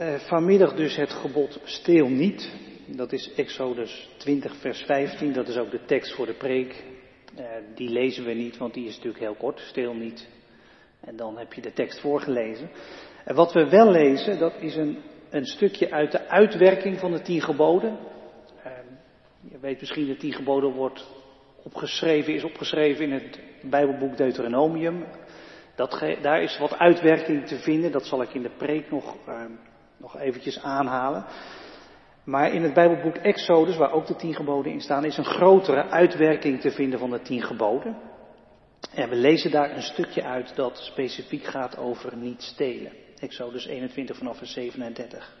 [0.00, 2.54] Uh, vanmiddag dus het gebod steel niet.
[2.86, 5.32] Dat is Exodus 20 vers 15.
[5.32, 6.84] Dat is ook de tekst voor de preek.
[7.38, 9.60] Uh, die lezen we niet, want die is natuurlijk heel kort.
[9.60, 10.28] Steel niet.
[11.00, 12.70] En dan heb je de tekst voorgelezen.
[13.24, 14.98] En wat we wel lezen, dat is een,
[15.30, 17.98] een stukje uit de uitwerking van de tien geboden.
[18.66, 18.72] Uh,
[19.50, 21.10] je weet misschien, de tien geboden wordt
[21.62, 25.04] opgeschreven, is opgeschreven in het Bijbelboek Deuteronomium.
[25.74, 29.44] Dat, daar is wat uitwerking te vinden, dat zal ik in de preek nog, uh,
[30.02, 31.24] nog eventjes aanhalen.
[32.24, 35.88] Maar in het Bijbelboek Exodus, waar ook de tien geboden in staan, is een grotere
[35.88, 37.96] uitwerking te vinden van de tien geboden.
[38.94, 42.92] En we lezen daar een stukje uit dat specifiek gaat over niet stelen.
[43.18, 45.36] Exodus 21 vanaf vers 37.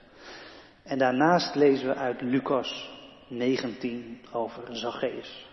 [0.82, 2.90] En daarnaast lezen we uit Lucas
[3.28, 5.46] 19 over Zacchaeus.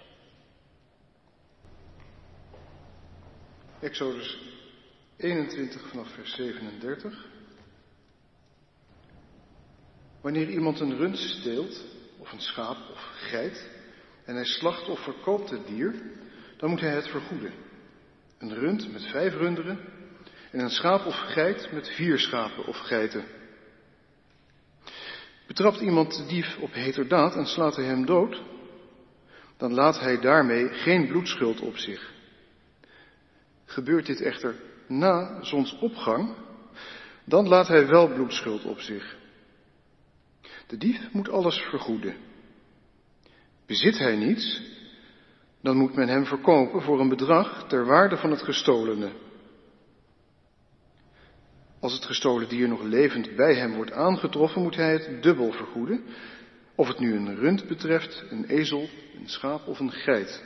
[3.80, 4.39] Exodus
[5.17, 7.28] 21 vanaf vers 37.
[10.21, 11.85] Wanneer iemand een rund steelt,
[12.17, 13.69] of een schaap of geit,
[14.25, 15.95] en hij slacht of verkoopt het dier,
[16.57, 17.53] dan moet hij het vergoeden.
[18.38, 19.79] Een rund met vijf runderen
[20.52, 23.23] en een schaap of geit met vier schapen of geiten.
[25.47, 28.44] Betrapt iemand de dief op heterdaad en slaat hij hem dood,
[29.57, 32.13] dan laat hij daarmee geen bloedschuld op zich.
[33.66, 34.55] Gebeurt dit echter
[34.88, 36.35] na zonsopgang,
[37.23, 39.17] dan laat hij wel bloedschuld op zich.
[40.70, 42.16] De dief moet alles vergoeden.
[43.66, 44.62] Bezit hij niets,
[45.62, 49.12] dan moet men hem verkopen voor een bedrag ter waarde van het gestolene.
[51.80, 56.03] Als het gestolen dier nog levend bij hem wordt aangetroffen, moet hij het dubbel vergoeden,
[56.75, 60.44] of het nu een rund betreft, een ezel, een schaap of een geit.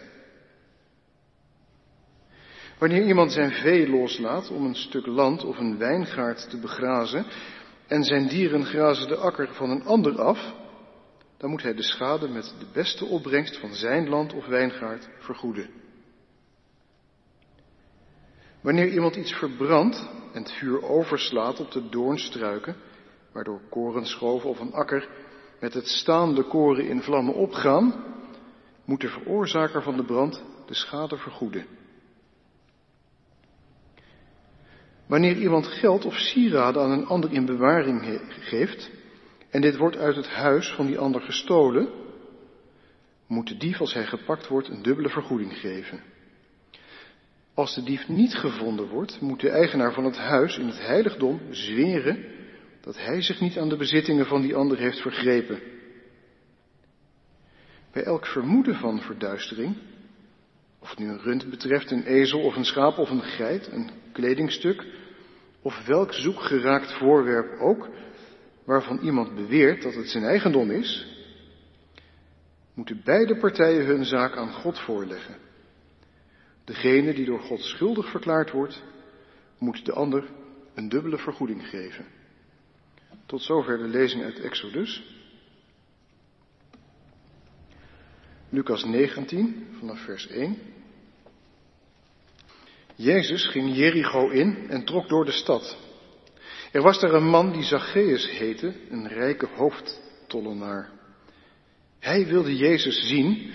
[2.77, 7.25] Wanneer iemand zijn vee loslaat om een stuk land of een wijngaard te begrazen
[7.87, 10.53] en zijn dieren grazen de akker van een ander af,
[11.37, 15.69] dan moet hij de schade met de beste opbrengst van zijn land of wijngaard vergoeden.
[18.61, 22.75] Wanneer iemand iets verbrandt en het vuur overslaat op de doornstruiken,
[23.31, 25.09] waardoor korenschoven of een akker
[25.59, 28.03] met het staande koren in vlammen opgaan,
[28.85, 31.65] moet de veroorzaker van de brand de schade vergoeden.
[35.07, 38.91] Wanneer iemand geld of sieraden aan een ander in bewaring geeft,
[39.49, 41.89] en dit wordt uit het huis van die ander gestolen,
[43.27, 46.03] moet de dief als hij gepakt wordt een dubbele vergoeding geven.
[47.53, 51.39] Als de dief niet gevonden wordt, moet de eigenaar van het huis in het heiligdom
[51.49, 52.25] zweren
[52.81, 55.59] dat hij zich niet aan de bezittingen van die ander heeft vergrepen.
[57.91, 59.75] Bij elk vermoeden van verduistering,
[60.79, 63.67] of het nu een rund betreft, een ezel of een schaap of een geit,
[64.13, 64.85] kledingstuk,
[65.61, 67.89] of welk zoekgeraakt voorwerp ook,
[68.65, 71.07] waarvan iemand beweert dat het zijn eigendom is,
[72.73, 75.35] moeten beide partijen hun zaak aan God voorleggen.
[76.63, 78.83] Degene die door God schuldig verklaard wordt,
[79.57, 80.29] moet de ander
[80.73, 82.05] een dubbele vergoeding geven.
[83.25, 85.03] Tot zover de lezing uit Exodus.
[88.49, 90.57] Lucas 19 vanaf vers 1.
[92.95, 95.77] Jezus ging Jericho in en trok door de stad.
[96.71, 100.89] Er was daar een man die Zacchaeus heette, een rijke hoofdtollenaar.
[101.99, 103.51] Hij wilde Jezus zien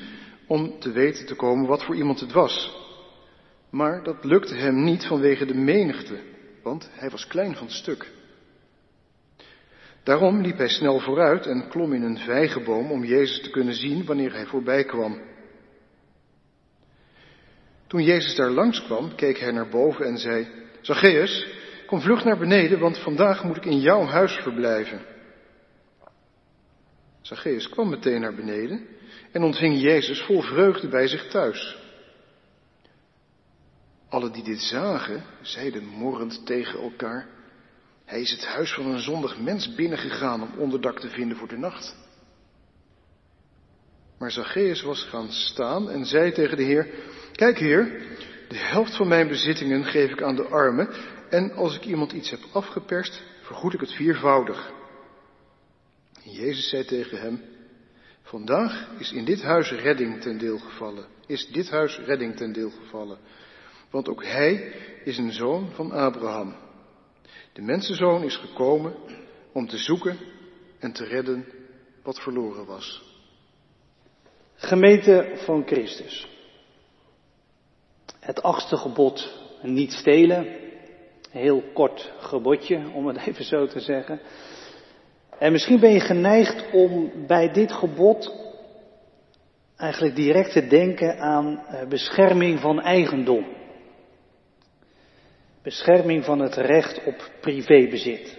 [0.46, 2.76] om te weten te komen wat voor iemand het was.
[3.70, 6.20] Maar dat lukte hem niet vanwege de menigte,
[6.62, 8.12] want hij was klein van stuk.
[10.02, 14.04] Daarom liep hij snel vooruit en klom in een vijgenboom om Jezus te kunnen zien
[14.04, 15.20] wanneer hij voorbij kwam.
[17.88, 20.48] Toen Jezus daar langskwam, keek hij naar boven en zei,
[20.80, 21.46] Zacchaeus,
[21.86, 25.00] kom vlug naar beneden, want vandaag moet ik in jouw huis verblijven.
[27.20, 28.86] Zacchaeus kwam meteen naar beneden
[29.32, 31.76] en ontving Jezus vol vreugde bij zich thuis.
[34.08, 37.28] Alle die dit zagen, zeiden morrend tegen elkaar,
[38.04, 41.58] hij is het huis van een zondig mens binnengegaan om onderdak te vinden voor de
[41.58, 41.96] nacht.
[44.18, 46.88] Maar Zacchaeus was gaan staan en zei tegen de Heer,
[47.38, 48.02] Kijk heer,
[48.48, 50.88] de helft van mijn bezittingen geef ik aan de armen
[51.30, 54.72] en als ik iemand iets heb afgeperst, vergoed ik het viervoudig.
[56.24, 57.42] En Jezus zei tegen hem,
[58.22, 62.70] vandaag is in dit huis redding ten deel gevallen, is dit huis redding ten deel
[62.70, 63.18] gevallen,
[63.90, 64.72] want ook hij
[65.04, 66.54] is een zoon van Abraham.
[67.52, 68.94] De mensenzoon is gekomen
[69.52, 70.18] om te zoeken
[70.78, 71.46] en te redden
[72.02, 73.02] wat verloren was.
[74.54, 76.36] Gemeente van Christus.
[78.20, 80.56] Het achtste gebod, niet stelen.
[81.30, 84.20] Heel kort gebodje, om het even zo te zeggen.
[85.38, 88.46] En misschien ben je geneigd om bij dit gebod
[89.76, 93.46] eigenlijk direct te denken aan eh, bescherming van eigendom.
[95.62, 98.38] Bescherming van het recht op privébezit.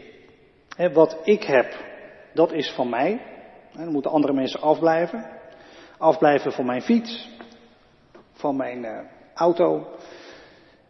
[0.93, 1.85] Wat ik heb,
[2.33, 3.21] dat is van mij.
[3.73, 5.25] Dan moeten andere mensen afblijven.
[5.97, 7.29] Afblijven van mijn fiets,
[8.31, 8.99] van mijn eh,
[9.39, 9.87] auto,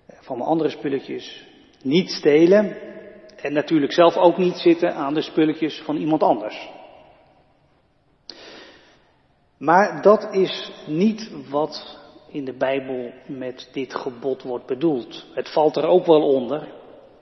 [0.08, 1.48] van mijn andere spulletjes.
[1.84, 2.78] Niet stelen
[3.36, 6.70] en natuurlijk zelf ook niet zitten aan de spulletjes van iemand anders.
[9.58, 11.98] Maar dat is niet wat
[12.32, 15.26] in de Bijbel met dit gebod wordt bedoeld.
[15.34, 16.68] Het valt er ook wel onder,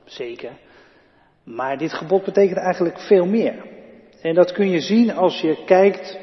[0.06, 0.52] zeker.
[1.44, 3.66] Maar dit gebod betekent eigenlijk veel meer.
[4.22, 6.20] En dat kun je zien als je kijkt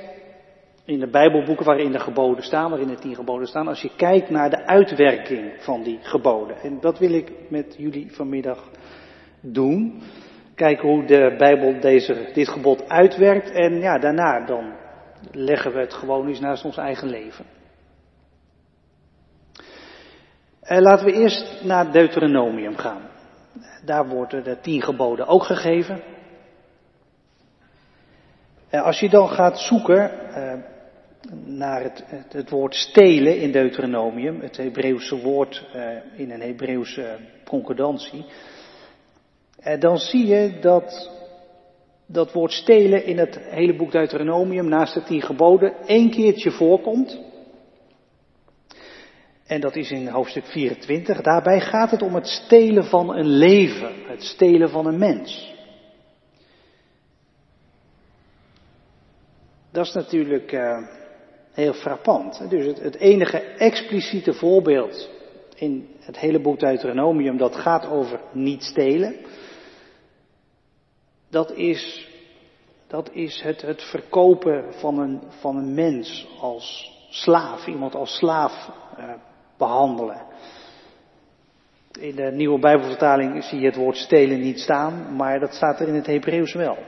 [0.85, 4.31] in de Bijbelboeken waarin de geboden staan, waarin de tien geboden staan, als je kijkt
[4.31, 6.57] naar de uitwerking van die geboden.
[6.57, 8.71] En dat wil ik met jullie vanmiddag
[9.41, 10.03] doen.
[10.55, 14.73] Kijken hoe de Bijbel deze, dit gebod uitwerkt en ja, daarna dan
[15.33, 17.45] leggen we het gewoon eens naast ons eigen leven.
[20.61, 23.03] En laten we eerst naar Deuteronomium gaan.
[23.85, 26.01] Daar worden de tien geboden ook gegeven.
[28.71, 30.74] Als je dan gaat zoeken eh,
[31.45, 38.25] naar het, het, woord stelen in Deuteronomium, het Hebreeuwse woord eh, in een Hebreeuwse concordantie,
[39.59, 41.11] eh, dan zie je dat
[42.07, 47.21] dat woord stelen in het hele boek Deuteronomium naast de tien geboden één keertje voorkomt.
[49.47, 51.21] En dat is in hoofdstuk 24.
[51.21, 55.53] Daarbij gaat het om het stelen van een leven, het stelen van een mens.
[59.71, 60.79] Dat is natuurlijk uh,
[61.55, 62.51] heel frappant.
[62.51, 65.11] Dus het, het, enige expliciete voorbeeld
[65.55, 69.17] in het hele boek Deuteronomium dat gaat over niet stelen,
[71.31, 72.09] dat is,
[72.87, 78.71] dat is het, het verkopen van een, van een mens als slaaf, iemand als slaaf
[78.99, 79.11] uh,
[79.59, 80.23] behandelen.
[82.01, 85.89] In de nieuwe Bijbelvertaling zie je het woord stelen niet staan, maar dat staat er
[85.89, 86.79] in het Hebreeuws wel.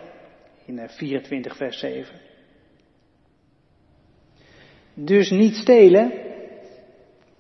[0.64, 2.25] In 24 eh, vers 7.
[4.98, 6.12] Dus niet stelen.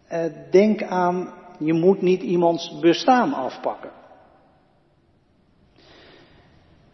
[0.08, 3.90] Eh, denk aan, je moet niet iemands bestaan afpakken.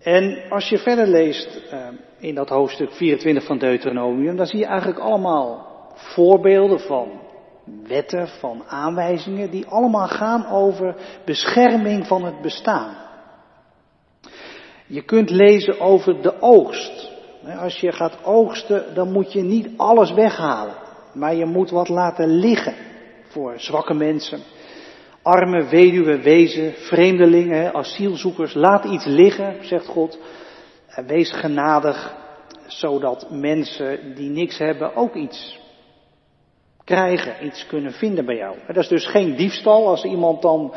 [0.03, 1.88] En als je verder leest uh,
[2.19, 7.20] in dat hoofdstuk 24 van Deuteronomium, dan zie je eigenlijk allemaal voorbeelden van
[7.87, 12.97] wetten, van aanwijzingen, die allemaal gaan over bescherming van het bestaan.
[14.87, 17.12] Je kunt lezen over de oogst.
[17.59, 20.75] Als je gaat oogsten, dan moet je niet alles weghalen.
[21.12, 22.75] Maar je moet wat laten liggen
[23.29, 24.41] voor zwakke mensen.
[25.23, 28.55] Arme, weduwe, wezen, vreemdelingen, asielzoekers.
[28.55, 30.19] Laat iets liggen, zegt God.
[31.06, 32.15] Wees genadig,
[32.67, 35.61] zodat mensen die niks hebben ook iets
[36.85, 38.56] krijgen, iets kunnen vinden bij jou.
[38.67, 40.75] Dat is dus geen diefstal als iemand dan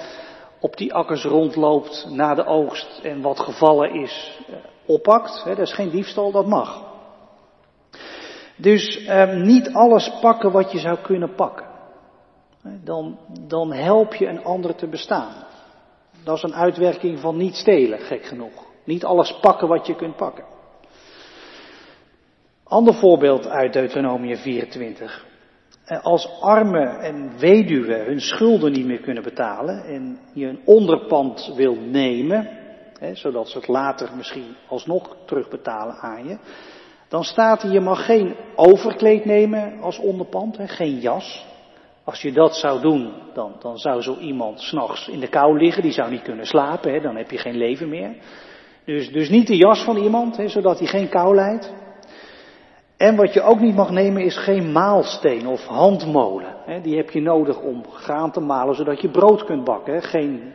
[0.60, 4.40] op die akkers rondloopt na de oogst en wat gevallen is
[4.86, 5.44] oppakt.
[5.46, 6.84] Dat is geen diefstal, dat mag.
[8.56, 11.66] Dus eh, niet alles pakken wat je zou kunnen pakken.
[12.84, 15.34] Dan, dan help je een ander te bestaan.
[16.24, 18.66] Dat is een uitwerking van niet stelen, gek genoeg.
[18.84, 20.46] Niet alles pakken wat je kunt pakken.
[22.64, 25.26] Ander voorbeeld uit Deuteronomie 24.
[25.86, 31.54] Eh, als armen en weduwen hun schulden niet meer kunnen betalen en je een onderpand
[31.56, 32.55] wil nemen,
[32.99, 36.37] hè, zodat ze het later misschien alsnog terugbetalen aan je,
[37.07, 41.45] dan staat er je mag geen overkleed nemen als onderpand, hè, geen jas.
[42.04, 45.83] Als je dat zou doen, dan, dan zou zo iemand s'nachts in de kou liggen,
[45.83, 48.16] die zou niet kunnen slapen, hè, dan heb je geen leven meer.
[48.85, 51.73] Dus, dus niet de jas van iemand, hè, zodat hij geen kou lijdt.
[52.97, 56.56] En wat je ook niet mag nemen is geen maalsteen of handmolen.
[56.81, 60.02] Die heb je nodig om graan te malen zodat je brood kunt bakken.
[60.02, 60.54] Geen,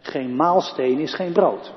[0.00, 1.74] geen maalsteen is geen brood.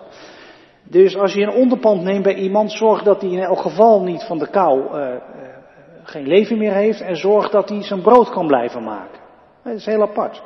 [0.83, 4.23] Dus als je een onderpand neemt bij iemand, zorg dat hij in elk geval niet
[4.23, 5.15] van de kou uh,
[6.03, 9.19] geen leven meer heeft en zorg dat hij zijn brood kan blijven maken.
[9.63, 10.41] Dat is heel apart.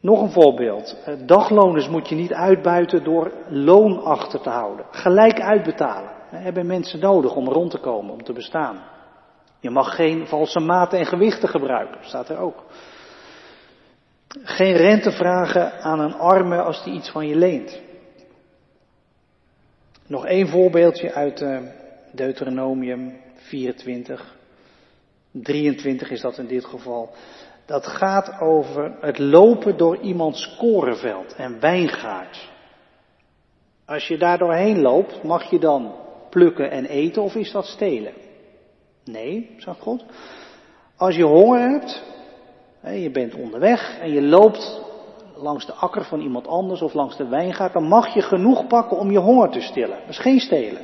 [0.00, 0.96] Nog een voorbeeld.
[1.26, 4.86] Dagloners moet je niet uitbuiten door loon achter te houden.
[4.90, 8.78] Gelijk uitbetalen hebben mensen nodig om rond te komen, om te bestaan.
[9.60, 12.64] Je mag geen valse maten en gewichten gebruiken, staat er ook.
[14.42, 17.80] Geen rente vragen aan een arme als die iets van je leent.
[20.06, 21.58] Nog één voorbeeldje uit uh,
[22.12, 24.34] Deuteronomium 24.
[25.30, 27.10] 23 is dat in dit geval.
[27.66, 32.48] Dat gaat over het lopen door iemands korenveld en wijngaard.
[33.84, 35.94] Als je daar doorheen loopt, mag je dan
[36.30, 38.12] plukken en eten of is dat stelen?
[39.04, 40.04] Nee, zegt God.
[40.96, 42.02] Als je honger hebt,
[42.94, 44.80] je bent onderweg en je loopt
[45.36, 48.98] langs de akker van iemand anders of langs de wijngaard, dan mag je genoeg pakken
[48.98, 49.98] om je honger te stillen.
[50.00, 50.82] Dat is geen stelen.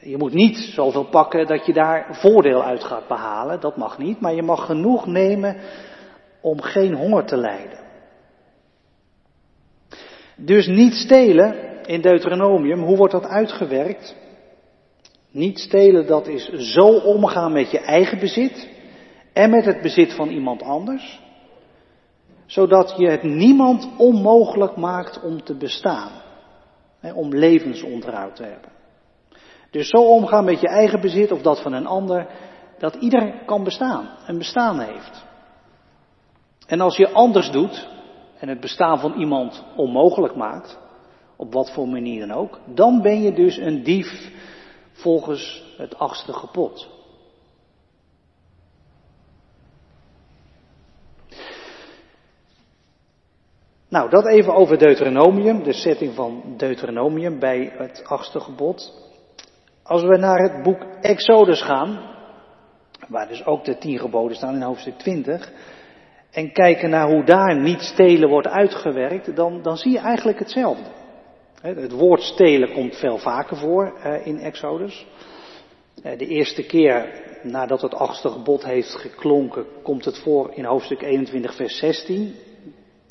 [0.00, 4.20] Je moet niet zoveel pakken dat je daar voordeel uit gaat behalen, dat mag niet,
[4.20, 5.56] maar je mag genoeg nemen
[6.40, 7.78] om geen honger te lijden.
[10.36, 11.54] Dus niet stelen
[11.86, 14.16] in Deuteronomium, hoe wordt dat uitgewerkt?
[15.30, 18.68] Niet stelen, dat is zo omgaan met je eigen bezit
[19.38, 21.20] en met het bezit van iemand anders,
[22.46, 26.10] zodat je het niemand onmogelijk maakt om te bestaan,
[27.14, 28.70] om levensonderhoud te hebben.
[29.70, 32.26] Dus zo omgaan met je eigen bezit of dat van een ander,
[32.78, 35.26] dat ieder kan bestaan, een bestaan heeft.
[36.66, 37.88] En als je anders doet
[38.38, 40.78] en het bestaan van iemand onmogelijk maakt,
[41.36, 44.32] op wat voor manier dan ook, dan ben je dus een dief
[44.92, 46.97] volgens het achtste gebod.
[53.88, 58.92] Nou, dat even over Deuteronomium, de setting van Deuteronomium bij het achtste gebod.
[59.82, 62.00] Als we naar het boek Exodus gaan,
[63.08, 65.52] waar dus ook de tien geboden staan in hoofdstuk 20,
[66.30, 70.90] en kijken naar hoe daar niet stelen wordt uitgewerkt, dan, dan zie je eigenlijk hetzelfde.
[71.60, 75.06] Het woord stelen komt veel vaker voor in Exodus.
[76.02, 81.02] Eh, de eerste keer nadat het achtste gebod heeft geklonken, komt het voor in hoofdstuk
[81.02, 82.34] 21, vers 16.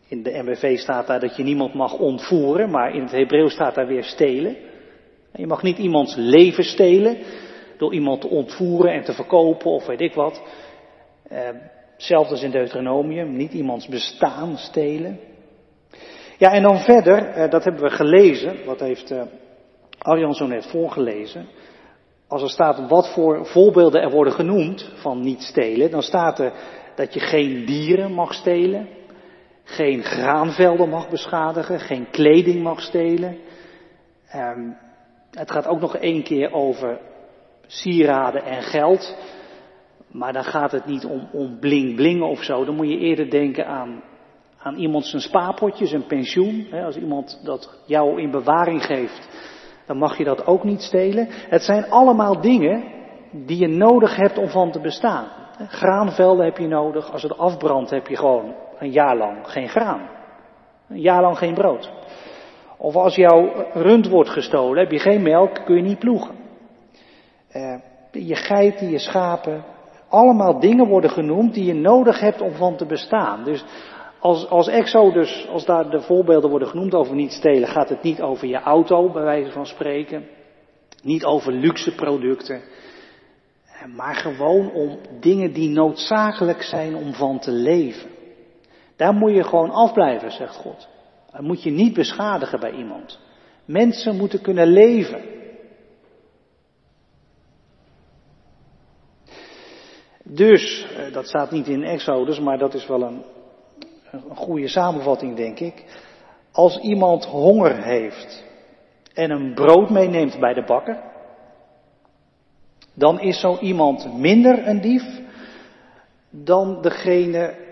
[0.07, 3.75] In de MBV staat daar dat je niemand mag ontvoeren, maar in het Hebreeuws staat
[3.75, 4.55] daar weer stelen.
[5.33, 7.17] Je mag niet iemands leven stelen
[7.77, 10.41] door iemand te ontvoeren en te verkopen of weet ik wat.
[11.29, 15.19] Hetzelfde als in Deuteronomium, niet iemands bestaan stelen.
[16.37, 19.21] Ja, en dan verder, eh, dat hebben we gelezen, wat heeft eh,
[19.97, 21.47] Arjan zo net voorgelezen.
[22.27, 26.53] Als er staat wat voor voorbeelden er worden genoemd van niet stelen, dan staat er
[26.95, 28.87] dat je geen dieren mag stelen,
[29.67, 33.37] geen graanvelden mag beschadigen, geen kleding mag stelen.
[34.27, 34.69] Ehm,
[35.31, 36.99] het gaat ook nog één keer over
[37.65, 39.17] sieraden en geld.
[40.11, 42.65] Maar dan gaat het niet om, om bling bling of zo.
[42.65, 44.03] Dan moet je eerder denken aan,
[44.57, 46.67] aan iemand zijn spaarpotje, zijn pensioen.
[46.85, 49.29] Als iemand dat jou in bewaring geeft,
[49.85, 51.27] dan mag je dat ook niet stelen.
[51.29, 52.83] Het zijn allemaal dingen
[53.31, 55.27] die je nodig hebt om van te bestaan.
[55.67, 57.11] Graanvelden heb je nodig.
[57.11, 60.09] Als het afbrandt heb je gewoon een jaar lang geen graan.
[60.89, 61.91] Een jaar lang geen brood.
[62.77, 66.35] Of als jouw rund wordt gestolen, heb je geen melk, kun je niet ploegen.
[67.55, 67.79] Uh,
[68.11, 69.63] je geiten, je schapen,
[70.09, 73.43] allemaal dingen worden genoemd die je nodig hebt om van te bestaan.
[73.43, 73.65] Dus
[74.19, 78.21] als, als Exodus, als daar de voorbeelden worden genoemd over niet stelen, gaat het niet
[78.21, 80.27] over je auto, bij wijze van spreken.
[81.03, 82.61] Niet over luxe producten.
[83.65, 88.09] Eh, maar gewoon om dingen die noodzakelijk zijn om van te leven.
[88.97, 90.87] Daar moet je gewoon afblijven, zegt God.
[91.31, 93.19] Dat moet je niet beschadigen bij iemand.
[93.65, 95.21] Mensen moeten kunnen leven.
[100.23, 103.23] Dus, eh, dat staat niet in Exodus, maar dat is wel een,
[104.11, 105.83] een goede samenvatting, denk ik.
[106.51, 108.45] Als iemand honger heeft
[109.13, 111.03] en een brood meeneemt bij de bakker,
[112.93, 115.21] dan is zo iemand minder een dief
[116.29, 117.66] dan degene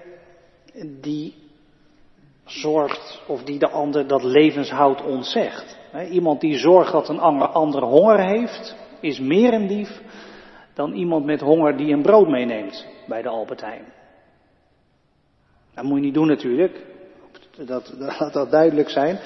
[1.01, 1.33] die
[2.45, 5.77] zorgt of die de ander dat levenshoud ontzegt.
[6.09, 10.01] Iemand die zorgt dat een ander honger heeft, is meer een dief
[10.73, 13.85] dan iemand met honger die een brood meeneemt bij de Albert Heijn.
[15.73, 16.85] Dat moet je niet doen natuurlijk,
[17.65, 19.19] dat, laat dat duidelijk zijn.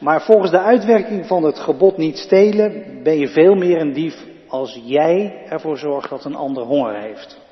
[0.00, 4.24] Maar volgens de uitwerking van het gebod niet stelen ben je veel meer een dief
[4.48, 7.45] als jij ervoor zorgt dat een ander honger heeft.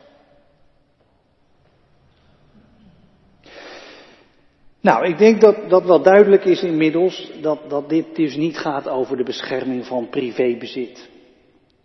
[4.84, 8.88] Nou, ik denk dat dat wel duidelijk is inmiddels dat, dat dit dus niet gaat
[8.88, 11.08] over de bescherming van privébezit.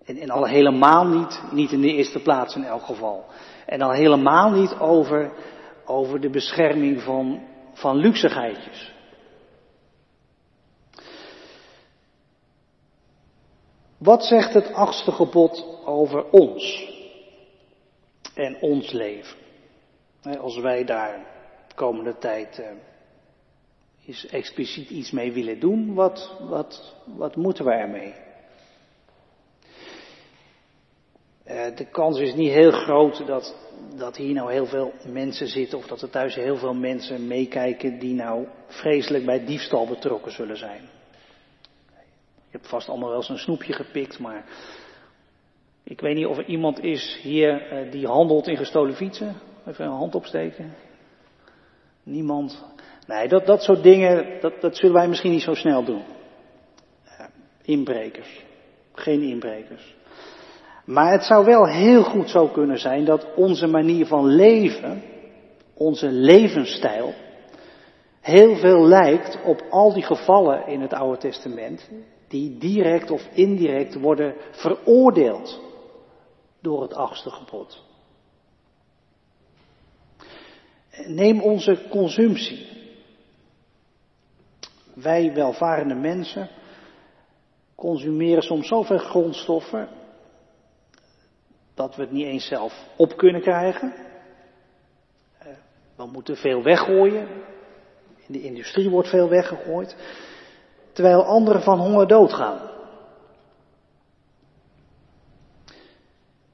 [0.05, 3.25] En, en al helemaal niet, niet in de eerste plaats in elk geval.
[3.65, 5.31] En al helemaal niet over,
[5.85, 7.41] over de bescherming van,
[7.73, 8.93] van luxigheidjes.
[13.97, 16.93] Wat zegt het achtste gebod over ons
[18.33, 19.37] en ons leven?
[20.39, 21.25] Als wij daar
[21.67, 22.69] de komende tijd eh,
[24.09, 28.13] is expliciet iets mee willen doen, wat, wat, wat moeten we ermee?
[31.47, 33.55] Uh, de kans is niet heel groot dat,
[33.95, 37.99] dat hier nou heel veel mensen zitten of dat er thuis heel veel mensen meekijken
[37.99, 40.81] die nou vreselijk bij diefstal betrokken zullen zijn.
[42.51, 44.45] Je hebt vast allemaal wel zo'n snoepje gepikt, maar
[45.83, 49.35] ik weet niet of er iemand is hier eh, die handelt in gestolen fietsen.
[49.67, 50.73] Even een hand opsteken.
[52.03, 52.63] Niemand.
[53.09, 56.03] Nee, dat, dat soort dingen, dat, dat zullen wij misschien niet zo snel doen.
[57.61, 58.45] inbrekers.
[58.93, 59.95] Geen inbrekers.
[60.85, 65.01] Maar het zou wel heel goed zo kunnen zijn dat onze manier van leven,
[65.73, 67.13] onze levensstijl,
[68.21, 71.89] heel veel lijkt op al die gevallen in het Oude Testament,
[72.27, 75.61] die direct of indirect worden veroordeeld
[76.61, 77.83] door het achtste gebod.
[81.05, 82.78] Neem onze consumptie.
[84.93, 86.49] Wij welvarende mensen
[87.75, 89.89] consumeren soms zoveel grondstoffen
[91.73, 93.93] dat we het niet eens zelf op kunnen krijgen.
[95.37, 95.47] Eh,
[95.95, 97.27] we moeten veel weggooien.
[98.27, 99.95] In de industrie wordt veel weggegooid.
[100.91, 102.69] Terwijl anderen van honger doodgaan.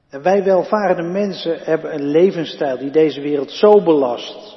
[0.08, 4.56] En wij welvarende mensen hebben een levensstijl die deze wereld zo belast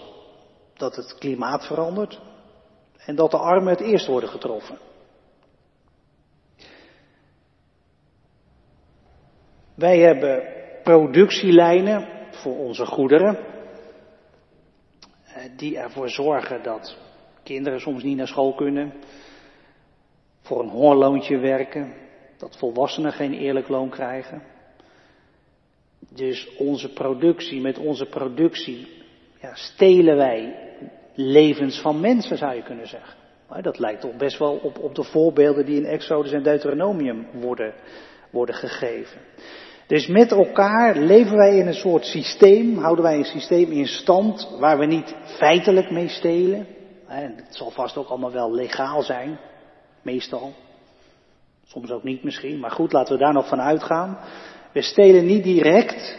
[0.74, 2.19] dat het klimaat verandert
[3.09, 4.77] en dat de armen het eerst worden getroffen.
[9.75, 10.43] Wij hebben
[10.83, 13.37] productielijnen voor onze goederen,
[15.23, 16.97] eh, die ervoor zorgen dat
[17.43, 18.93] kinderen soms niet naar school kunnen,
[20.41, 21.93] voor een hongerloontje werken,
[22.37, 24.43] dat volwassenen geen eerlijk loon krijgen.
[25.99, 29.03] Dus onze productie, met onze productie
[29.41, 30.68] ja, stelen wij
[31.19, 33.17] levens van mensen, zou je kunnen zeggen.
[33.49, 37.27] Maar dat lijkt toch best wel op, op de voorbeelden die in Exodus en Deuteronomium
[37.33, 37.73] worden,
[38.29, 39.21] worden gegeven.
[39.88, 44.55] Dus met elkaar leven wij in een soort systeem, houden wij een systeem in stand
[44.59, 46.67] waar we niet feitelijk mee stelen.
[47.07, 49.39] En het zal vast ook allemaal wel legaal zijn,
[50.01, 50.53] meestal.
[51.65, 54.17] Soms ook niet misschien, maar goed, laten we daar nog van uitgaan.
[54.73, 56.17] We stelen niet direct,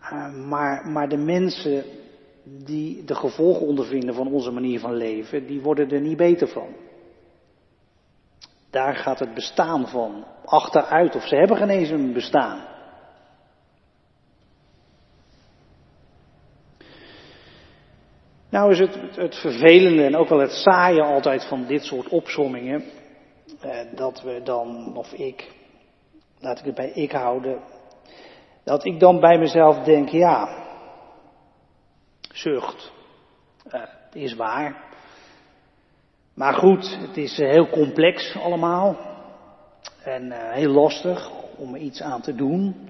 [0.00, 1.84] eh, maar, maar de mensen
[2.44, 6.68] die de gevolgen ondervinden van onze manier van leven, die worden er niet beter van.
[8.70, 12.70] Daar gaat het bestaan van achteruit, of ze hebben geen eens een bestaan.
[18.50, 22.84] Nou is het, het, vervelende en ook wel het saaie altijd van dit soort opsommingen,
[23.60, 25.50] eh, dat we dan, of ik,
[26.40, 27.60] laat ik het bij ik houden,
[28.64, 30.61] dat ik dan bij mezelf denk, ja,
[32.32, 32.92] zucht,
[33.74, 34.90] uh, is waar.
[36.34, 38.96] Maar goed, het is eh, heel complex allemaal
[40.04, 42.88] en uh, heel lastig om iets aan te doen.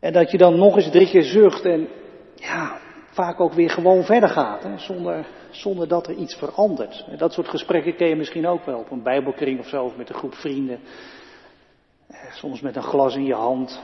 [0.00, 1.88] En dat je dan nog eens drie keer zucht en
[2.34, 2.78] ja,
[3.10, 7.04] vaak ook weer gewoon verder gaat, hè, zonder, zonder dat er iets verandert.
[7.16, 10.14] Dat soort gesprekken ken je misschien ook wel op een bijbelkring of zo, met een
[10.14, 10.80] groep vrienden.
[12.32, 13.80] Soms met een glas in je hand.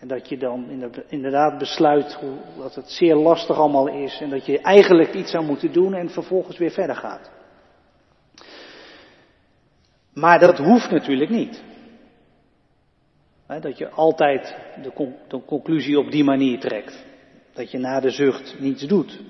[0.00, 0.66] En dat je dan
[1.08, 2.18] inderdaad besluit
[2.58, 6.10] dat het zeer lastig allemaal is en dat je eigenlijk iets zou moeten doen en
[6.10, 7.30] vervolgens weer verder gaat.
[10.14, 11.62] Maar dat hoeft natuurlijk niet.
[13.60, 14.56] Dat je altijd
[15.28, 17.04] de, conclusie op die manier trekt.
[17.52, 19.20] Dat je na de zucht niets doet.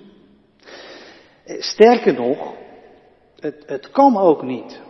[1.45, 2.55] Sterker nog,
[3.41, 4.81] het, het kan ook niet.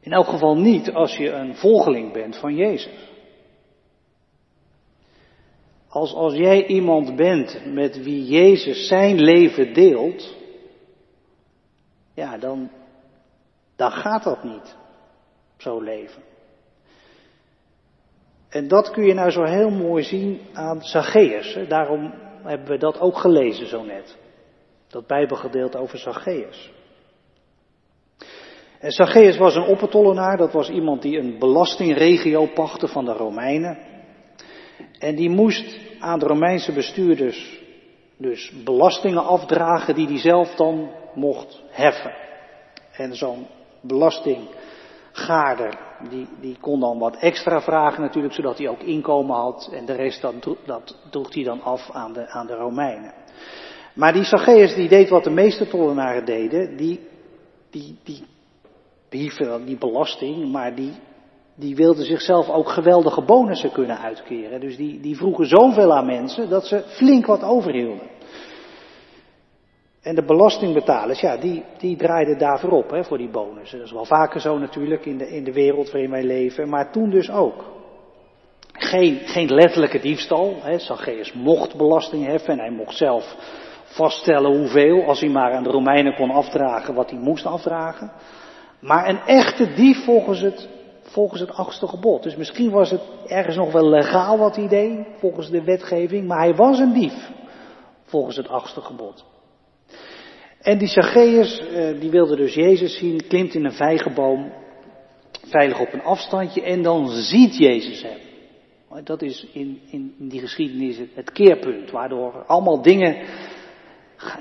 [0.00, 3.14] In elk geval niet als je een volgeling bent van Jezus.
[5.96, 10.34] Als, als jij iemand bent met wie Jezus zijn leven deelt,
[12.14, 12.70] ja, dan,
[13.76, 14.76] dan gaat dat niet,
[15.56, 16.22] zo leven.
[18.48, 21.58] En dat kun je nou zo heel mooi zien aan Zacchaeus.
[21.68, 24.16] Daarom hebben we dat ook gelezen zo net.
[24.88, 26.72] Dat bijbelgedeelte over Zacchaeus.
[28.78, 33.94] En Zacchaeus was een oppertollenaar, dat was iemand die een belastingregio pachtte van de Romeinen.
[34.98, 37.64] En die moest aan de Romeinse bestuurders
[38.16, 42.14] dus belastingen afdragen die hij zelf dan mocht heffen.
[42.92, 43.46] En zo'n
[43.80, 45.78] belastinggaarder,
[46.10, 49.70] die, die kon dan wat extra vragen natuurlijk, zodat hij ook inkomen had.
[49.72, 53.12] En de rest dat, dat droeg hij dan af aan de, aan de Romeinen.
[53.94, 57.00] Maar die Zacchaeus die deed wat de meeste tollenaren deden, die,
[57.70, 58.24] die, die
[59.64, 60.92] die belasting, maar die
[61.56, 64.60] die wilden zichzelf ook geweldige bonussen kunnen uitkeren.
[64.60, 68.14] Dus die, die vroegen zoveel aan mensen dat ze flink wat overhielden.
[70.02, 73.78] En de belastingbetalers, ja, die, die draaiden daarvoor op, hè, voor die bonussen.
[73.78, 76.92] Dat is wel vaker zo natuurlijk in de, in de wereld waarin wij leven, maar
[76.92, 77.64] toen dus ook.
[78.72, 80.78] Geen, geen letterlijke diefstal, hè.
[80.78, 83.36] Zacchaeus mocht belasting heffen en hij mocht zelf
[83.84, 88.10] vaststellen hoeveel, als hij maar aan de Romeinen kon afdragen wat hij moest afdragen.
[88.80, 90.68] Maar een echte dief volgens het,
[91.06, 92.22] volgens het achtste gebod.
[92.22, 96.38] Dus misschien was het ergens nog wel legaal wat hij deed, volgens de wetgeving, maar
[96.38, 97.30] hij was een dief,
[98.04, 99.24] volgens het achtste gebod.
[100.60, 104.52] En die Zacchaeus, eh, die wilde dus Jezus zien, klimt in een vijgenboom,
[105.46, 108.24] veilig op een afstandje, en dan ziet Jezus hem.
[109.04, 113.16] Dat is in, in, die geschiedenis het keerpunt, waardoor allemaal dingen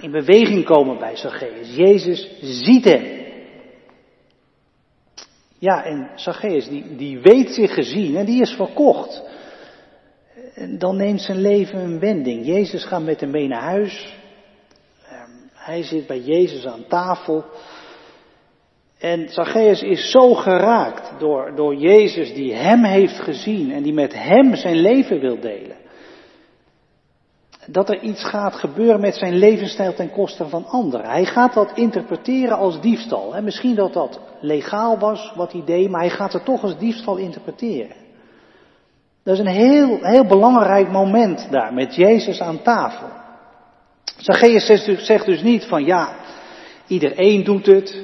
[0.01, 1.75] in beweging komen bij Zacchaeus.
[1.75, 3.14] Jezus ziet hem.
[5.59, 9.23] Ja, en Zacchaeus, die, die weet zich gezien en die is verkocht.
[10.77, 12.45] Dan neemt zijn leven een wending.
[12.45, 14.17] Jezus gaat met hem mee naar huis.
[15.09, 17.45] Ehm, hij zit bij Jezus aan tafel.
[18.99, 24.13] En Zacchaeus is zo geraakt door, door Jezus die hem heeft gezien en die met
[24.13, 25.74] hem zijn leven wil delen.
[27.67, 31.09] Dat er iets gaat gebeuren met zijn levensstijl ten koste van anderen.
[31.09, 33.35] Hij gaat dat interpreteren als diefstal.
[33.35, 36.77] En misschien dat dat legaal was wat hij deed, maar hij gaat het toch als
[36.77, 37.95] diefstal interpreteren.
[39.23, 43.07] Dat is een heel, heel belangrijk moment daar met Jezus aan tafel.
[44.17, 44.65] Zacchaeus
[45.05, 46.15] zegt dus niet van ja,
[46.87, 48.03] iedereen doet het.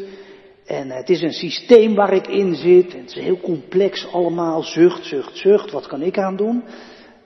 [0.65, 2.93] En het is een systeem waar ik in zit.
[2.93, 4.63] Het is heel complex allemaal.
[4.63, 5.71] Zucht, zucht, zucht.
[5.71, 6.63] Wat kan ik aan doen?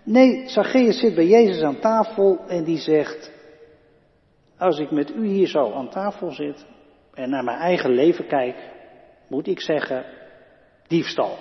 [0.05, 3.31] Nee, Zacchaeus zit bij Jezus aan tafel en die zegt,
[4.57, 6.65] als ik met u hier zo aan tafel zit
[7.13, 8.55] en naar mijn eigen leven kijk,
[9.27, 10.05] moet ik zeggen,
[10.87, 11.37] diefstal.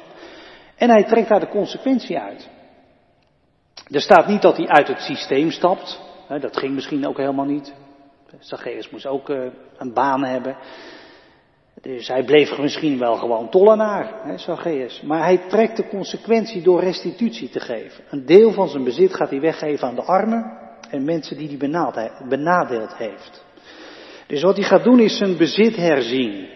[0.77, 2.51] En hij trekt daar de consequentie uit.
[3.91, 6.01] Er staat niet dat hij uit het systeem stapt.
[6.41, 7.75] Dat ging misschien ook helemaal niet.
[8.39, 9.47] Zacchaeus moest ook eh,
[9.77, 10.57] een baan hebben.
[11.81, 15.03] Dus hij bleef misschien wel gewoon tollenaar, hè, Zacchaeus.
[15.03, 18.05] Maar hij trekt de consequentie door restitutie te geven.
[18.11, 20.59] Een deel van zijn bezit gaat hij weggeven aan de armen
[20.91, 21.93] en mensen die hij
[22.29, 23.45] benadeeld heeft.
[24.27, 26.49] Dus wat hij gaat doen is zijn bezit herzien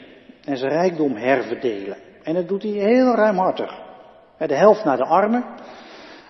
[0.45, 1.97] en zijn rijkdom herverdelen.
[2.23, 3.79] En dat doet hij heel ruimhartig.
[4.39, 5.45] De helft naar de armen.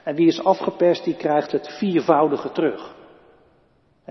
[0.05, 2.96] En wie is afgeperst, die krijgt het viervoudige terug.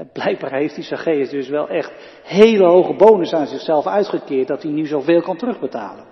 [0.05, 1.91] Blijkbaar heeft die Zacchaeus dus wel echt
[2.23, 6.05] hele hoge bonus aan zichzelf uitgekeerd dat hij nu zoveel kan terugbetalen.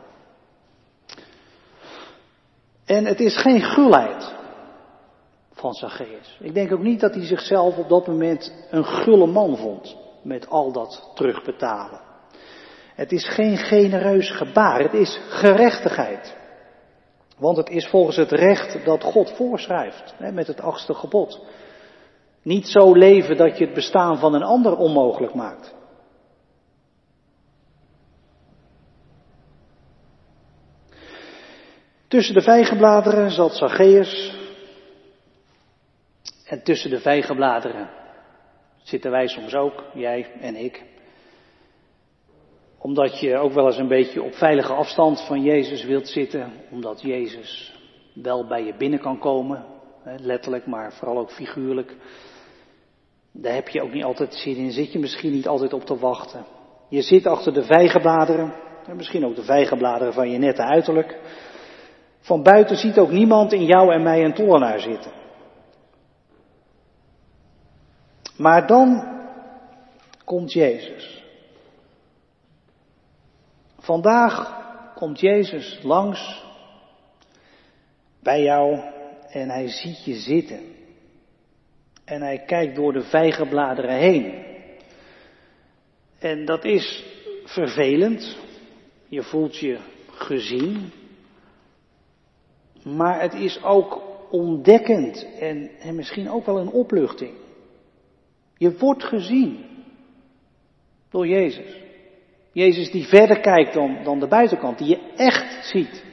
[2.85, 4.33] En het is geen gulheid
[5.53, 6.37] van Zacchaeus.
[6.39, 10.49] Ik denk ook niet dat hij zichzelf op dat moment een gulle man vond met
[10.49, 12.01] al dat terugbetalen.
[12.95, 16.37] Het is geen genereus gebaar, het is gerechtigheid.
[17.37, 21.41] Want het is volgens het recht dat God voorschrijft, met het achtste gebod.
[22.45, 25.75] Niet zo leven dat je het bestaan van een ander onmogelijk maakt.
[32.07, 34.37] Tussen de vijgenbladeren zat Zacchaeus.
[36.45, 37.89] En tussen de vijgenbladeren
[38.83, 40.83] zitten wij soms ook, jij en ik.
[42.77, 46.51] Omdat je ook wel eens een beetje op veilige afstand van Jezus wilt zitten.
[46.71, 47.79] Omdat Jezus
[48.13, 49.65] wel bij je binnen kan komen.
[50.03, 51.95] Letterlijk, maar vooral ook figuurlijk.
[53.37, 55.97] Daar heb je ook niet altijd zin in, zit je misschien niet altijd op te
[55.97, 56.45] wachten.
[56.89, 58.53] Je zit achter de vijgenbladeren,
[58.93, 61.19] misschien ook de vijgenbladeren van je nette uiterlijk.
[62.19, 65.11] Van buiten ziet ook niemand in jou en mij een tollenaar zitten.
[68.37, 69.03] Maar dan
[70.25, 71.23] komt Jezus.
[73.79, 74.63] Vandaag
[74.95, 76.43] komt Jezus langs
[78.19, 78.79] bij jou
[79.29, 80.74] en hij ziet je zitten.
[82.05, 84.43] En hij kijkt door de vijgenbladeren heen.
[86.19, 87.03] En dat is
[87.43, 88.37] vervelend.
[89.07, 90.91] Je voelt je gezien.
[92.83, 97.33] Maar het is ook ontdekkend en, en misschien ook wel een opluchting.
[98.57, 99.65] Je wordt gezien
[101.09, 101.83] door Jezus.
[102.51, 106.03] Jezus die verder kijkt dan, dan de buitenkant, die je echt ziet,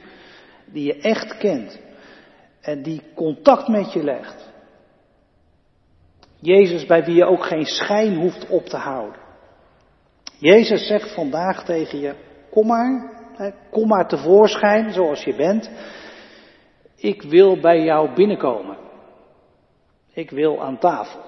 [0.65, 1.79] die je echt kent
[2.61, 4.52] en die contact met je legt.
[6.43, 9.21] Jezus bij wie je ook geen schijn hoeft op te houden.
[10.37, 12.15] Jezus zegt vandaag tegen je,
[12.49, 13.11] kom maar,
[13.71, 15.69] kom maar tevoorschijn zoals je bent.
[16.95, 18.77] Ik wil bij jou binnenkomen.
[20.13, 21.21] Ik wil aan tafel.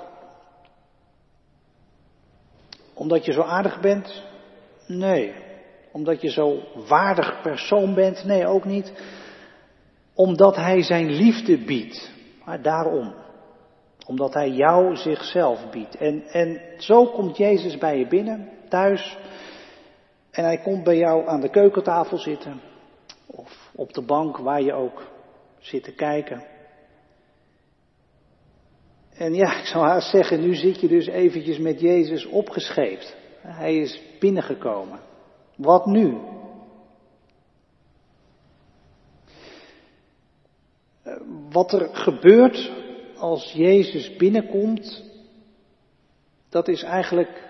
[2.93, 4.23] Omdat je zo aardig bent?
[4.87, 5.33] Nee.
[5.91, 8.23] Omdat je zo waardig persoon bent?
[8.23, 8.93] Nee, ook niet.
[10.13, 12.11] Omdat hij zijn liefde biedt.
[12.45, 13.13] Maar daarom
[14.05, 15.95] omdat hij jou zichzelf biedt.
[15.97, 19.17] En, en zo komt Jezus bij je binnen, thuis.
[20.31, 22.61] En hij komt bij jou aan de keukentafel zitten.
[23.25, 25.07] Of op de bank waar je ook
[25.59, 26.43] zit te kijken.
[29.13, 33.15] En ja, ik zou haast zeggen, nu zit je dus eventjes met Jezus opgescheept.
[33.41, 34.99] Hij is binnengekomen.
[35.55, 36.17] Wat nu?
[41.49, 42.74] Wat er gebeurt
[43.17, 45.03] als Jezus binnenkomt,
[46.49, 47.43] dat is eigenlijk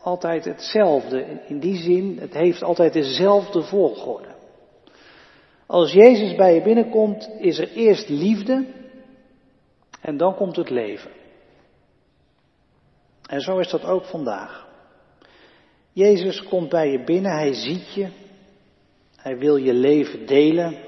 [0.00, 1.40] altijd hetzelfde.
[1.46, 4.36] In die zin, het heeft altijd dezelfde volgorde.
[5.66, 8.66] Als Jezus bij je binnenkomt, is er eerst liefde
[10.00, 11.10] en dan komt het leven.
[13.26, 14.66] En zo is dat ook vandaag.
[15.92, 18.08] Jezus komt bij je binnen, hij ziet je,
[19.16, 20.78] hij wil je leven delen.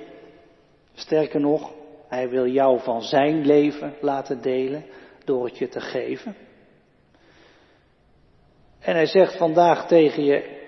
[0.95, 1.73] Sterker nog,
[2.11, 4.85] hij wil jou van zijn leven laten delen
[5.25, 6.37] door het je te geven.
[8.79, 10.61] En hij zegt vandaag tegen je,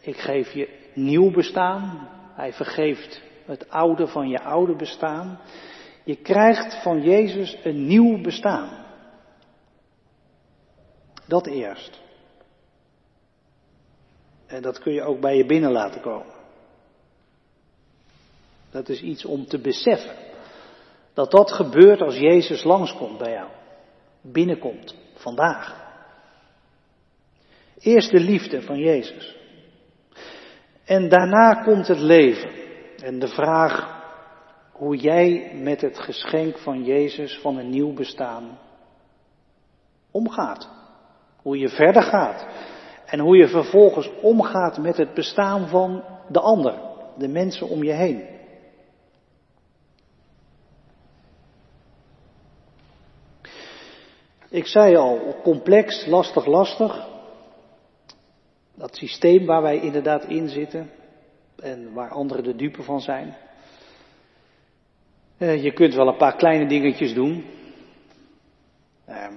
[0.00, 2.08] ik geef je nieuw bestaan.
[2.34, 5.40] Hij vergeeft het oude van je oude bestaan.
[6.04, 8.84] Je krijgt van Jezus een nieuw bestaan.
[11.26, 12.00] Dat eerst.
[14.46, 16.34] En dat kun je ook bij je binnen laten komen.
[18.70, 20.33] Dat is iets om te beseffen.
[21.14, 23.48] Dat dat gebeurt als Jezus langskomt bij jou.
[24.20, 24.96] Binnenkomt.
[25.14, 25.82] Vandaag.
[27.78, 29.36] Eerst de liefde van Jezus.
[30.84, 32.50] En daarna komt het leven.
[33.02, 34.02] En de vraag
[34.72, 38.58] hoe jij met het geschenk van Jezus van een nieuw bestaan
[40.10, 40.68] omgaat.
[41.42, 42.46] Hoe je verder gaat.
[43.06, 46.74] En hoe je vervolgens omgaat met het bestaan van de ander,
[47.18, 48.33] de mensen om je heen.
[54.54, 57.08] Ik zei al, complex, lastig, lastig.
[58.74, 60.90] Dat systeem waar wij inderdaad in zitten
[61.56, 63.36] en waar anderen de dupe van zijn.
[65.38, 67.44] Eh, je kunt wel een paar kleine dingetjes doen.
[69.04, 69.34] Ehm,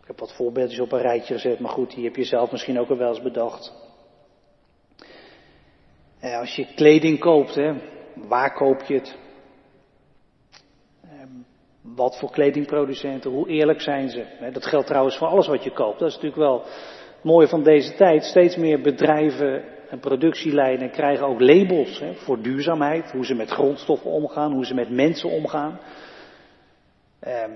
[0.00, 2.78] ik heb wat voorbeeldjes op een rijtje gezet, maar goed, die heb je zelf misschien
[2.78, 3.72] ook al wel eens bedacht.
[6.20, 7.60] Eh, als je kleding koopt,
[8.14, 9.16] waar koop je het?
[11.94, 14.24] Wat voor kledingproducenten, hoe eerlijk zijn ze?
[14.52, 15.98] Dat geldt trouwens voor alles wat je koopt.
[15.98, 16.62] Dat is natuurlijk wel
[17.14, 18.24] het mooie van deze tijd.
[18.24, 23.10] Steeds meer bedrijven en productielijnen krijgen ook labels voor duurzaamheid.
[23.10, 25.80] Hoe ze met grondstoffen omgaan, hoe ze met mensen omgaan.
[27.20, 27.50] Ehm,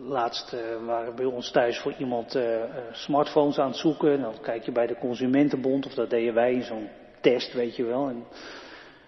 [0.00, 4.20] laatst uh, waren bij ons thuis voor iemand uh, smartphones aan het zoeken.
[4.20, 6.88] Dan kijk je bij de Consumentenbond, of dat deden wij in zo'n
[7.20, 8.08] test, weet je wel.
[8.08, 8.24] En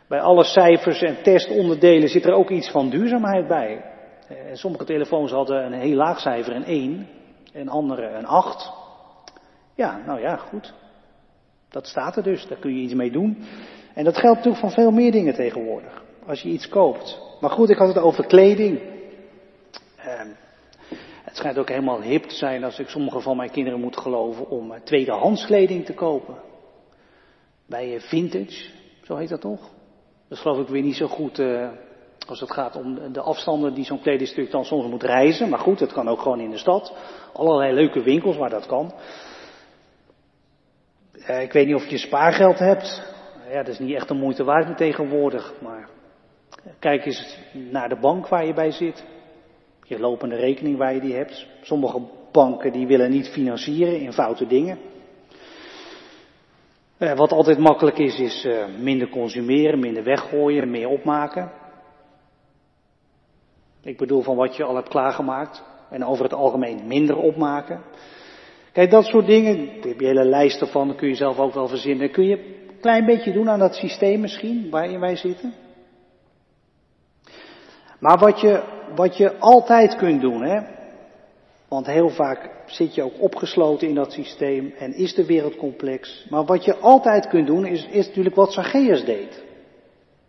[0.08, 3.84] bij alle cijfers en testonderdelen zit er ook iets van duurzaamheid bij.
[4.28, 7.08] En sommige telefoons hadden een heel laag cijfer, een 1,
[7.52, 8.72] en andere een 8.
[9.74, 10.74] Ja, nou ja, goed.
[11.68, 13.44] Dat staat er dus, daar kun je iets mee doen.
[13.94, 16.02] En dat geldt natuurlijk van veel meer dingen tegenwoordig.
[16.26, 17.20] Als je iets koopt.
[17.40, 18.80] Maar goed, ik had het over kleding.
[19.96, 20.28] Ehm,
[21.24, 24.48] het schijnt ook helemaal hip te zijn als ik sommige van mijn kinderen moet geloven
[24.48, 26.36] om eh, tweedehands kleding te kopen.
[27.66, 28.70] Bij Vintage,
[29.02, 29.73] zo heet dat toch?
[30.34, 31.68] Dat geloof ik weer niet zo goed uh,
[32.26, 35.48] als het gaat om de afstanden die zo'n kledingstuk dan soms moet reizen.
[35.48, 36.92] Maar goed, het kan ook gewoon in de stad.
[37.32, 38.92] Allerlei leuke winkels waar dat kan.
[41.40, 43.14] Ik weet niet of je spaargeld hebt.
[43.48, 45.54] Ja, dat is niet echt de moeite waard tegenwoordig.
[45.60, 45.88] Maar
[46.78, 49.04] kijk eens naar de bank waar je bij zit.
[49.82, 51.46] Je lopende rekening waar je die hebt.
[51.62, 52.00] Sommige
[52.32, 54.78] banken die willen niet financieren in foute dingen.
[56.98, 61.52] Uh, wat altijd makkelijk is, is uh, minder consumeren, minder weggooien, meer opmaken.
[63.82, 65.62] Ik bedoel van wat je al hebt klaargemaakt.
[65.90, 67.82] En over het algemeen minder opmaken.
[68.72, 71.68] Kijk, dat soort dingen, daar heb je hele lijsten van, kun je zelf ook wel
[71.68, 72.10] verzinnen.
[72.10, 75.54] Kun je een klein beetje doen aan dat systeem misschien, waarin wij zitten.
[77.98, 78.62] Maar wat je,
[78.94, 80.73] wat je altijd kunt doen, hè,
[81.68, 86.26] want heel vaak zit je ook opgesloten in dat systeem en is de wereld complex.
[86.30, 89.42] Maar wat je altijd kunt doen is, is natuurlijk wat Zacchaeus deed.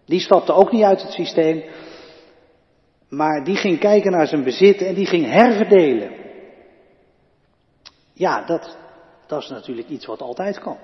[0.06, 1.64] Die stapte ook niet uit het systeem,
[3.10, 6.12] maar die ging kijken naar zijn bezit en die ging herverdelen.
[8.14, 8.78] Ja, dat,
[9.28, 10.78] dat is natuurlijk iets wat altijd kan.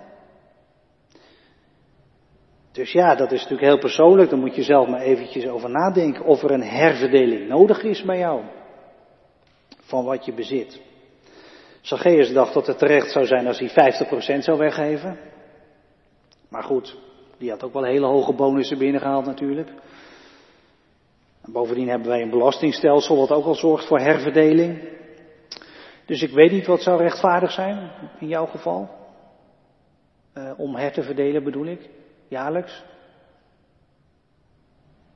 [2.72, 6.26] Dus ja, dat is natuurlijk heel persoonlijk, daar moet je zelf maar eventjes over nadenken
[6.26, 8.42] of er een herverdeling nodig is bij jou.
[9.92, 10.82] Van wat je bezit.
[11.82, 13.70] Zacchaeus dacht dat het terecht zou zijn als hij
[14.40, 15.20] 50% zou weggeven.
[16.50, 16.98] Maar goed,
[17.38, 19.70] die had ook wel hele hoge bonussen binnengehaald natuurlijk.
[21.42, 24.90] En bovendien hebben wij een belastingstelsel wat ook al zorgt voor herverdeling.
[26.06, 28.90] Dus ik weet niet wat zou rechtvaardig zijn in jouw geval.
[30.34, 31.90] Uh, om her te verdelen bedoel ik,
[32.28, 32.84] jaarlijks.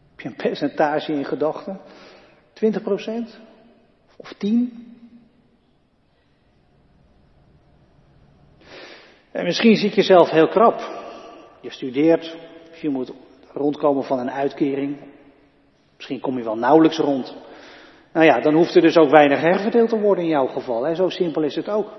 [0.10, 1.82] Heb je een percentage in gedachten?
[2.54, 3.40] 20 procent?
[4.18, 4.94] Of tien?
[9.32, 11.04] En misschien zie ik jezelf heel krap.
[11.62, 12.38] Je studeert,
[12.72, 13.14] of je moet
[13.54, 14.98] rondkomen van een uitkering.
[15.96, 17.36] Misschien kom je wel nauwelijks rond.
[18.14, 20.84] Nou ja, dan hoeft er dus ook weinig herverdeeld te worden in jouw geval.
[20.84, 20.96] Hè?
[20.96, 21.92] Zo simpel is het ook.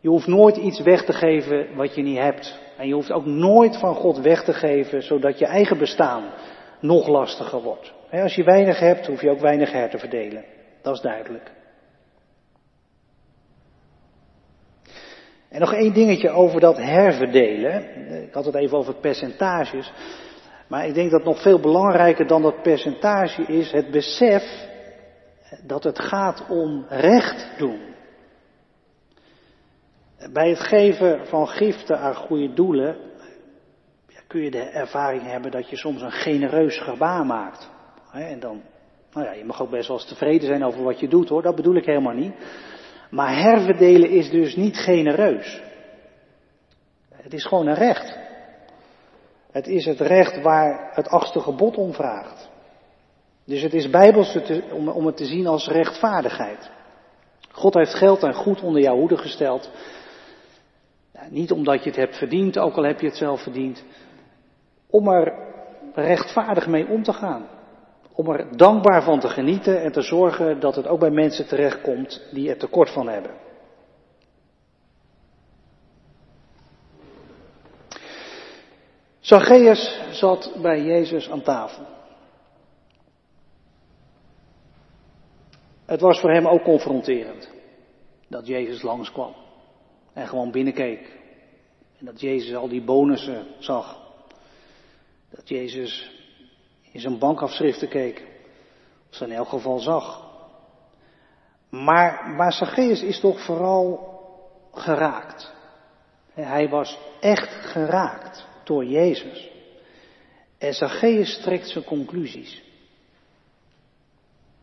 [0.00, 2.58] Je hoeft nooit iets weg te geven wat je niet hebt.
[2.76, 6.24] En je hoeft ook nooit van God weg te geven, zodat je eigen bestaan
[6.80, 7.92] nog lastiger wordt.
[8.10, 10.44] Als je weinig hebt, hoef je ook weinig her te verdelen.
[10.84, 11.52] Dat is duidelijk.
[15.48, 17.82] En nog één dingetje over dat herverdelen.
[18.22, 19.92] Ik had het even over percentages.
[20.68, 24.68] Maar ik denk dat nog veel belangrijker dan dat percentage is het besef
[25.62, 27.80] dat het gaat om recht doen.
[30.32, 32.96] Bij het geven van giften aan goede doelen
[34.26, 37.70] kun je de ervaring hebben dat je soms een genereus gebaar maakt.
[38.12, 38.62] En dan,
[39.14, 41.42] nou ja, je mag ook best wel eens tevreden zijn over wat je doet hoor,
[41.42, 42.34] dat bedoel ik helemaal niet.
[43.10, 45.62] Maar herverdelen is dus niet genereus.
[47.14, 48.18] Het is gewoon een recht.
[49.50, 52.50] Het is het recht waar het achtste gebod om vraagt.
[53.44, 54.38] Dus het is bijbels
[54.72, 56.70] om, om het te zien als rechtvaardigheid.
[57.50, 59.70] God heeft geld en goed onder jouw hoede gesteld.
[61.28, 63.84] Niet omdat je het hebt verdiend, ook al heb je het zelf verdiend.
[64.90, 65.34] Om er
[65.94, 67.48] rechtvaardig mee om te gaan.
[68.14, 72.22] Om er dankbaar van te genieten en te zorgen dat het ook bij mensen terechtkomt
[72.32, 73.30] die er tekort van hebben.
[79.20, 81.86] Zacchaeus zat bij Jezus aan tafel.
[85.84, 87.50] Het was voor hem ook confronterend
[88.28, 89.34] dat Jezus langskwam
[90.12, 91.18] en gewoon binnenkeek.
[91.98, 93.98] En dat Jezus al die bonussen zag.
[95.30, 96.13] Dat Jezus
[96.94, 98.22] in zijn bankafschriften keek.
[99.10, 100.22] Of ze in elk geval zag.
[101.70, 104.12] Maar, maar Zacchaeus is toch vooral
[104.72, 105.52] geraakt.
[106.32, 109.50] Hij was echt geraakt door Jezus.
[110.58, 112.62] En Zacchaeus trekt zijn conclusies.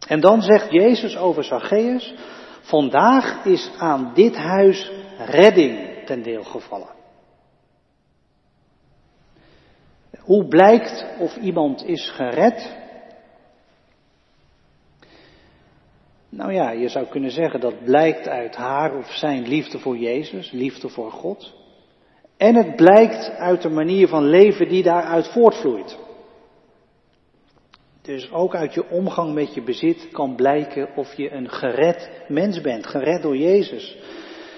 [0.07, 2.13] En dan zegt Jezus over Zacchaeus,
[2.61, 7.00] vandaag is aan dit huis redding ten deel gevallen.
[10.21, 12.79] Hoe blijkt of iemand is gered?
[16.29, 20.51] Nou ja, je zou kunnen zeggen dat blijkt uit haar of zijn liefde voor Jezus,
[20.51, 21.53] liefde voor God.
[22.37, 25.97] En het blijkt uit de manier van leven die daaruit voortvloeit.
[28.01, 32.61] Dus ook uit je omgang met je bezit kan blijken of je een gered mens
[32.61, 33.97] bent, gered door Jezus.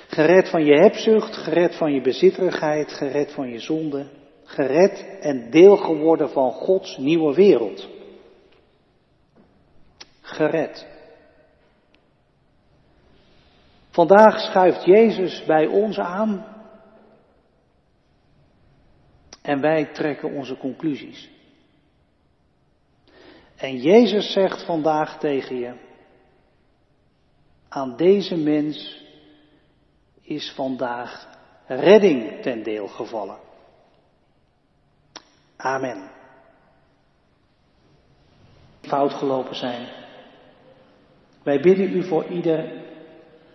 [0.08, 4.06] Gered van je hebzucht, gered van je bezitterigheid, gered van je zonde,
[4.44, 7.90] gered en deel geworden van Gods nieuwe wereld.
[10.22, 10.88] Gered.
[13.90, 16.46] Vandaag schuift Jezus bij ons aan
[19.42, 21.30] en wij trekken onze conclusies.
[23.56, 25.74] En Jezus zegt vandaag tegen je,
[27.70, 29.04] aan deze mens
[30.22, 31.28] is vandaag
[31.68, 33.43] redding ten deel gevallen.
[35.64, 36.10] Amen.
[38.82, 39.88] Fout gelopen zijn.
[41.44, 42.72] Wij bidden u voor ieder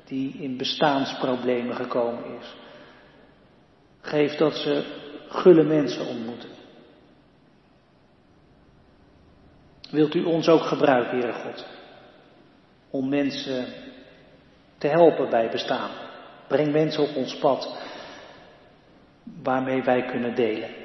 [0.04, 2.54] die in bestaansproblemen gekomen is.
[4.00, 4.84] Geef dat ze
[5.28, 6.50] gulle mensen ontmoeten.
[9.90, 11.66] Wilt u ons ook gebruiken, Heere God,
[12.90, 13.66] om mensen
[14.78, 15.90] te helpen bij bestaan?
[16.46, 17.78] Breng mensen op ons pad
[19.42, 20.77] waarmee wij kunnen delen.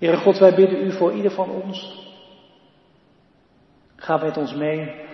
[0.00, 2.08] Heere God, wij bidden u voor ieder van ons.
[3.96, 5.08] Ga met ons mee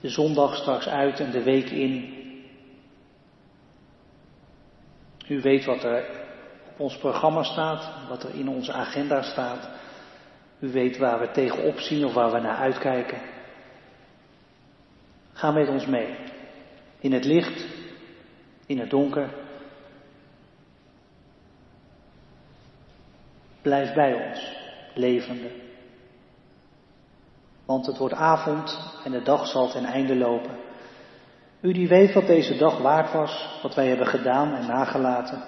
[0.00, 2.18] de zondag straks uit en de week in.
[5.28, 6.04] U weet wat er
[6.72, 9.68] op ons programma staat, wat er in onze agenda staat.
[10.58, 13.20] U weet waar we tegenop zien of waar we naar uitkijken.
[15.32, 16.16] Ga met ons mee.
[16.98, 17.66] In het licht,
[18.66, 19.39] in het donker.
[23.70, 24.56] Blijf bij ons,
[24.94, 25.50] levende.
[27.66, 30.56] Want het wordt avond en de dag zal ten einde lopen.
[31.60, 35.42] U die weet wat deze dag waard was, wat wij hebben gedaan en nagelaten.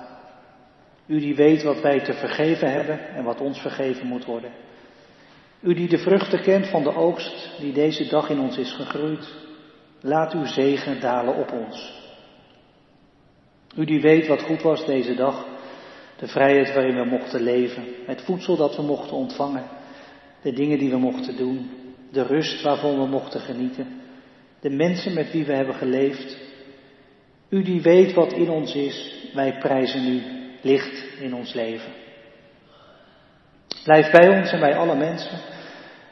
[1.06, 4.52] U die weet wat wij te vergeven hebben en wat ons vergeven moet worden.
[5.60, 9.34] U die de vruchten kent van de oogst die deze dag in ons is gegroeid.
[10.00, 12.00] Laat uw zegen dalen op ons.
[13.76, 15.51] U die weet wat goed was deze dag,
[16.22, 19.64] de vrijheid waarin we mochten leven, het voedsel dat we mochten ontvangen.
[20.42, 21.70] de dingen die we mochten doen,
[22.10, 24.00] de rust waarvan we mochten genieten,
[24.60, 26.36] de mensen met wie we hebben geleefd.
[27.48, 30.22] U die weet wat in ons is, wij prijzen u
[30.60, 31.92] licht in ons leven.
[33.84, 35.38] Blijf bij ons en bij alle mensen.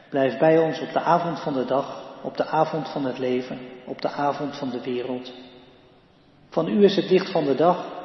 [0.09, 3.59] Blijf bij ons op de avond van de dag, op de avond van het leven,
[3.85, 5.33] op de avond van de wereld.
[6.49, 8.00] Van u is het licht van de dag,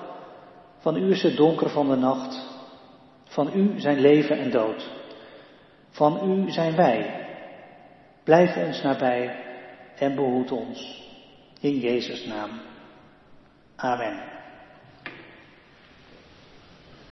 [0.79, 2.55] van u is het donker van de nacht.
[3.24, 4.91] Van u zijn leven en dood.
[5.91, 7.27] Van u zijn wij.
[8.24, 9.45] Blijf ons nabij
[9.97, 11.05] en behoed ons.
[11.61, 12.51] In Jezus' naam.
[13.77, 14.36] Amen.